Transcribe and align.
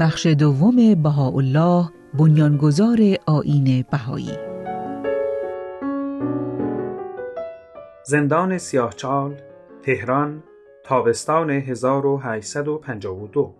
بخش 0.00 0.26
دوم 0.26 1.02
بهاءالله 1.02 1.90
بنیانگذار 2.18 2.98
آین 3.26 3.84
بهایی 3.90 4.38
زندان 8.04 8.58
سیاهچال 8.58 9.40
تهران 9.82 10.42
تابستان 10.84 11.50
1852 11.50 13.54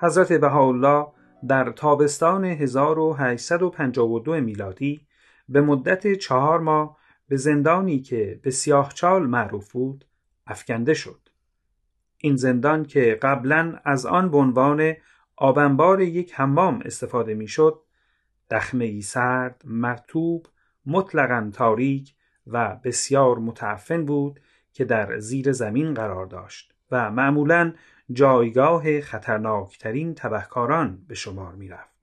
حضرت 0.00 0.32
بهاءالله 0.32 1.06
در 1.48 1.70
تابستان 1.70 2.44
1852 2.44 4.40
میلادی 4.40 5.00
به 5.48 5.60
مدت 5.60 6.12
چهار 6.12 6.60
ماه 6.60 6.96
به 7.28 7.36
زندانی 7.36 7.98
که 7.98 8.40
به 8.42 8.50
سیاهچال 8.50 9.26
معروف 9.26 9.72
بود 9.72 10.04
افکنده 10.46 10.94
شد. 10.94 11.20
این 12.18 12.36
زندان 12.36 12.84
که 12.84 13.18
قبلا 13.22 13.78
از 13.84 14.06
آن 14.06 14.30
به 14.30 14.36
عنوان 14.36 14.94
آبنبار 15.36 16.00
یک 16.00 16.34
حمام 16.34 16.82
استفاده 16.84 17.34
می‌شد، 17.34 17.80
دخمه 18.50 19.00
سرد، 19.00 19.62
مرتوب، 19.64 20.46
مطلقا 20.86 21.50
تاریک 21.54 22.14
و 22.46 22.76
بسیار 22.84 23.38
متعفن 23.38 24.04
بود 24.04 24.40
که 24.72 24.84
در 24.84 25.18
زیر 25.18 25.52
زمین 25.52 25.94
قرار 25.94 26.26
داشت 26.26 26.74
و 26.90 27.10
معمولا 27.10 27.72
جایگاه 28.12 29.00
خطرناکترین 29.00 30.14
تبهکاران 30.14 31.04
به 31.08 31.14
شمار 31.14 31.54
می 31.54 31.68
رفت. 31.68 31.96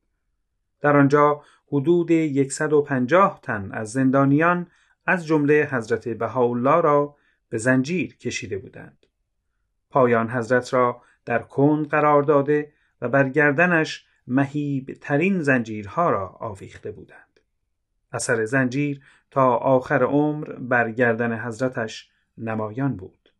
در 0.81 0.97
آنجا 0.97 1.41
حدود 1.67 2.11
150 2.49 3.39
تن 3.43 3.71
از 3.71 3.91
زندانیان 3.91 4.67
از 5.05 5.25
جمله 5.25 5.67
حضرت 5.71 6.09
بهاءالله 6.09 6.81
را 6.81 7.15
به 7.49 7.57
زنجیر 7.57 8.17
کشیده 8.17 8.57
بودند. 8.57 9.05
پایان 9.89 10.29
حضرت 10.29 10.73
را 10.73 11.01
در 11.25 11.39
کند 11.39 11.87
قرار 11.87 12.23
داده 12.23 12.73
و 13.03 13.09
بر 13.09 13.29
گردنش 13.29 14.05
مهیب 14.27 14.97
ترین 15.01 15.41
زنجیرها 15.41 16.09
را 16.09 16.27
آویخته 16.27 16.91
بودند. 16.91 17.39
اثر 18.11 18.45
زنجیر 18.45 19.01
تا 19.31 19.55
آخر 19.55 20.03
عمر 20.03 20.53
بر 20.53 20.91
گردن 20.91 21.39
حضرتش 21.39 22.09
نمایان 22.37 22.95
بود. 22.95 23.33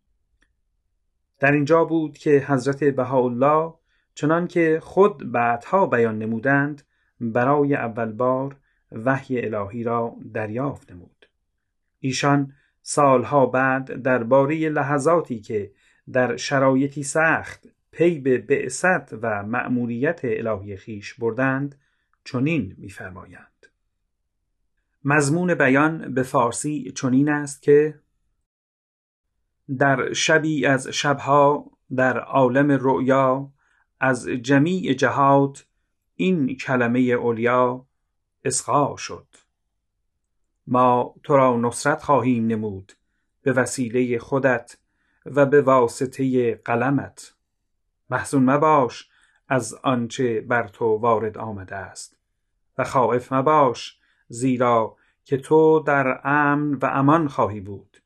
در 1.40 1.52
اینجا 1.52 1.86
بود 1.86 2.18
که 2.18 2.46
حضرت 2.48 2.84
بهاءالله 2.84 3.74
چنان 4.16 4.48
که 4.48 4.80
خود 4.84 5.32
بعدها 5.32 5.86
بیان 5.86 6.20
نمودند 6.20 6.82
برای 7.22 7.76
اول 7.76 8.12
بار 8.12 8.56
وحی 8.92 9.46
الهی 9.46 9.84
را 9.84 10.16
دریافت 10.34 10.92
نمود. 10.92 11.30
ایشان 12.00 12.54
سالها 12.82 13.46
بعد 13.46 14.02
درباره 14.02 14.70
لحظاتی 14.70 15.40
که 15.40 15.72
در 16.14 16.36
شرایطی 16.38 17.04
سخت 17.04 17.68
پی 17.94 18.20
به 18.20 18.38
بعثت 18.38 19.14
و 19.14 19.44
مأموریت 19.44 20.20
الهی 20.24 20.78
خیش 20.78 21.14
بردند 21.14 21.76
چنین 22.24 22.76
می‌فرمایند. 22.78 23.68
مضمون 25.04 25.56
بیان 25.56 26.14
به 26.14 26.24
فارسی 26.24 26.92
چنین 26.92 27.30
است 27.30 27.62
که 27.62 28.00
در 29.78 30.14
شبی 30.14 30.66
از 30.66 30.88
شبها 30.88 31.72
در 31.96 32.20
عالم 32.20 32.72
رؤیا 32.72 33.52
از 34.00 34.28
جمیع 34.28 34.94
جهات 34.94 35.66
این 36.16 36.56
کلمه 36.56 37.00
اولیا 37.00 37.86
اسقا 38.46 38.96
شد. 38.96 39.28
ما 40.68 41.16
تو 41.24 41.36
را 41.36 41.58
نصرت 41.58 42.04
خواهیم 42.04 42.48
نمود 42.48 42.94
به 43.42 43.52
وسیله 43.52 44.20
خودت 44.20 44.78
و 45.26 45.46
به 45.46 45.62
واسطه 45.62 46.56
قلمت. 46.56 47.34
محزون 48.10 48.44
مباش 48.44 49.10
از 49.48 49.74
آنچه 49.74 50.42
بر 50.42 50.68
تو 50.68 50.86
وارد 50.86 51.38
آمده 51.38 51.76
است 51.76 52.18
و 52.78 52.84
خائف 52.84 53.34
مباش 53.34 54.00
زیرا 54.28 54.96
که 55.24 55.38
تو 55.38 55.80
در 55.80 56.20
امن 56.24 56.74
و 56.74 56.86
امان 56.86 57.28
خواهی 57.28 57.60
بود 57.60 57.98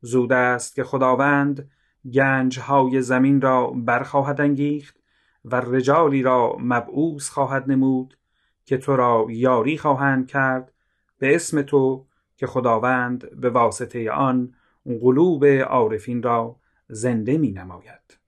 زود 0.00 0.32
است 0.32 0.74
که 0.74 0.84
خداوند 0.84 1.70
گنجهای 2.12 3.02
زمین 3.02 3.40
را 3.40 3.66
برخواهد 3.66 4.40
انگیخت 4.40 4.96
و 5.44 5.56
رجالی 5.56 6.22
را 6.22 6.56
مبعوث 6.58 7.30
خواهد 7.30 7.70
نمود 7.70 8.18
که 8.64 8.78
تو 8.78 8.96
را 8.96 9.26
یاری 9.28 9.78
خواهند 9.78 10.26
کرد 10.26 10.72
به 11.18 11.34
اسم 11.34 11.62
تو 11.62 12.06
که 12.36 12.46
خداوند 12.46 13.40
به 13.40 13.50
واسطه 13.50 14.10
آن 14.10 14.54
قلوب 14.84 15.44
عارفین 15.44 16.22
را 16.22 16.56
زنده 16.88 17.38
می 17.38 17.52
نماید. 17.52 18.19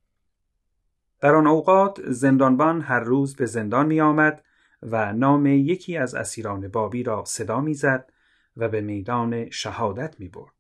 در 1.22 1.34
آن 1.34 1.46
اوقات 1.46 2.10
زندانبان 2.10 2.80
هر 2.80 3.00
روز 3.00 3.36
به 3.36 3.46
زندان 3.46 3.86
می 3.86 4.00
آمد 4.00 4.44
و 4.82 5.12
نام 5.12 5.46
یکی 5.46 5.96
از 5.96 6.14
اسیران 6.14 6.68
بابی 6.68 7.02
را 7.02 7.24
صدا 7.26 7.60
می 7.60 7.74
زد 7.74 8.12
و 8.56 8.68
به 8.68 8.80
میدان 8.80 9.50
شهادت 9.50 10.20
می 10.20 10.28
برد. 10.28 10.52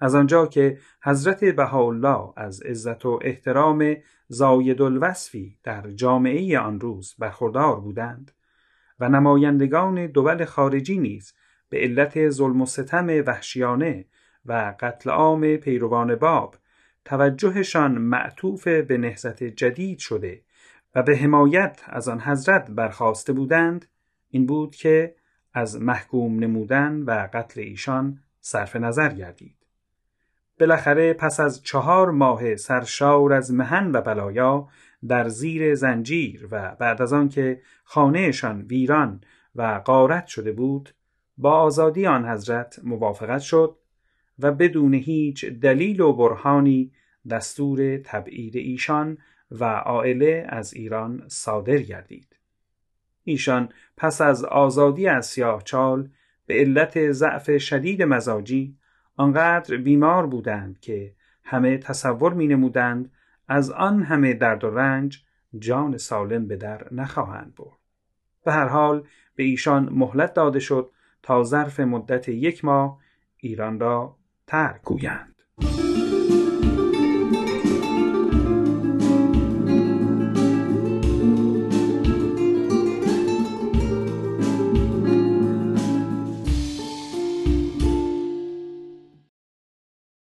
از 0.00 0.14
آنجا 0.14 0.46
که 0.46 0.78
حضرت 1.02 1.44
بهاءالله 1.44 2.32
از 2.36 2.62
عزت 2.62 3.06
و 3.06 3.18
احترام 3.22 3.96
زاید 4.28 4.82
الوصفی 4.82 5.58
در 5.62 5.90
جامعه 5.90 6.58
آن 6.58 6.80
روز 6.80 7.14
برخوردار 7.18 7.80
بودند 7.80 8.32
و 9.00 9.08
نمایندگان 9.08 10.06
دول 10.06 10.44
خارجی 10.44 10.98
نیز 10.98 11.34
به 11.68 11.78
علت 11.78 12.28
ظلم 12.30 12.60
و 12.60 12.66
ستم 12.66 13.06
وحشیانه 13.26 14.04
و 14.46 14.74
قتل 14.80 15.10
عام 15.10 15.56
پیروان 15.56 16.14
باب 16.14 16.54
توجهشان 17.04 17.92
معطوف 17.92 18.68
به 18.68 18.98
نهضت 18.98 19.42
جدید 19.44 19.98
شده 19.98 20.42
و 20.94 21.02
به 21.02 21.16
حمایت 21.16 21.80
از 21.86 22.08
آن 22.08 22.20
حضرت 22.20 22.70
برخواسته 22.70 23.32
بودند 23.32 23.86
این 24.30 24.46
بود 24.46 24.74
که 24.74 25.14
از 25.54 25.82
محکوم 25.82 26.38
نمودن 26.38 27.02
و 27.02 27.28
قتل 27.32 27.60
ایشان 27.60 28.18
صرف 28.40 28.76
نظر 28.76 29.08
گردید. 29.08 29.56
بالاخره 30.60 31.12
پس 31.12 31.40
از 31.40 31.62
چهار 31.62 32.10
ماه 32.10 32.56
سرشار 32.56 33.32
از 33.32 33.54
مهن 33.54 33.92
و 33.92 34.00
بلایا 34.00 34.68
در 35.08 35.28
زیر 35.28 35.74
زنجیر 35.74 36.48
و 36.50 36.76
بعد 36.80 37.02
از 37.02 37.12
آنکه 37.12 37.60
خانهشان 37.84 38.60
ویران 38.60 39.20
و 39.56 39.78
غارت 39.78 40.26
شده 40.26 40.52
بود 40.52 40.94
با 41.38 41.52
آزادی 41.52 42.06
آن 42.06 42.28
حضرت 42.28 42.80
موافقت 42.84 43.40
شد 43.40 43.76
و 44.42 44.52
بدون 44.52 44.94
هیچ 44.94 45.44
دلیل 45.44 46.00
و 46.00 46.12
برهانی 46.12 46.92
دستور 47.30 47.96
تبعید 47.96 48.56
ایشان 48.56 49.18
و 49.50 49.64
عائله 49.64 50.46
از 50.48 50.74
ایران 50.74 51.22
صادر 51.28 51.78
گردید. 51.78 52.36
ایشان 53.24 53.68
پس 53.96 54.20
از 54.20 54.44
آزادی 54.44 55.06
از 55.06 55.26
سیاهچال 55.26 56.08
به 56.46 56.54
علت 56.54 57.12
ضعف 57.12 57.58
شدید 57.58 58.02
مزاجی 58.02 58.76
آنقدر 59.16 59.76
بیمار 59.76 60.26
بودند 60.26 60.80
که 60.80 61.14
همه 61.44 61.78
تصور 61.78 62.34
می 62.34 62.46
نمودند 62.46 63.12
از 63.48 63.70
آن 63.70 64.02
همه 64.02 64.34
درد 64.34 64.64
و 64.64 64.70
رنج 64.70 65.24
جان 65.58 65.96
سالم 65.96 66.46
به 66.46 66.56
در 66.56 66.86
نخواهند 66.92 67.54
برد. 67.56 67.78
به 68.44 68.52
هر 68.52 68.68
حال 68.68 69.06
به 69.36 69.42
ایشان 69.42 69.88
مهلت 69.92 70.34
داده 70.34 70.58
شد 70.58 70.90
تا 71.22 71.42
ظرف 71.42 71.80
مدت 71.80 72.28
یک 72.28 72.64
ماه 72.64 72.98
ایران 73.36 73.80
را 73.80 74.16
ترک 74.50 74.82
گویند. 74.84 75.34